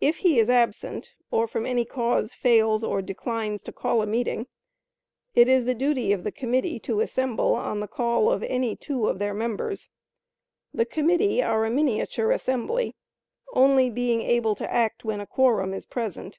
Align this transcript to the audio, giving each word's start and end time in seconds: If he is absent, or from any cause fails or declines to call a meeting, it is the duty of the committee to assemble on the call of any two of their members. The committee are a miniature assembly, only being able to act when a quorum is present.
If 0.00 0.18
he 0.18 0.38
is 0.38 0.48
absent, 0.48 1.16
or 1.32 1.48
from 1.48 1.66
any 1.66 1.84
cause 1.84 2.32
fails 2.32 2.84
or 2.84 3.02
declines 3.02 3.64
to 3.64 3.72
call 3.72 4.00
a 4.00 4.06
meeting, 4.06 4.46
it 5.34 5.48
is 5.48 5.64
the 5.64 5.74
duty 5.74 6.12
of 6.12 6.22
the 6.22 6.30
committee 6.30 6.78
to 6.86 7.00
assemble 7.00 7.56
on 7.56 7.80
the 7.80 7.88
call 7.88 8.30
of 8.30 8.44
any 8.44 8.76
two 8.76 9.08
of 9.08 9.18
their 9.18 9.34
members. 9.34 9.88
The 10.72 10.86
committee 10.86 11.42
are 11.42 11.64
a 11.64 11.70
miniature 11.72 12.30
assembly, 12.30 12.94
only 13.54 13.90
being 13.90 14.20
able 14.22 14.54
to 14.54 14.72
act 14.72 15.04
when 15.04 15.18
a 15.20 15.26
quorum 15.26 15.74
is 15.74 15.84
present. 15.84 16.38